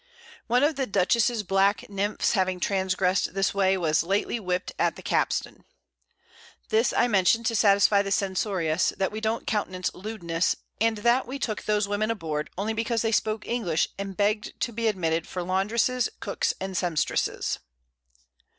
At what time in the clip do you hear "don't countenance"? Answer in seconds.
9.21-9.93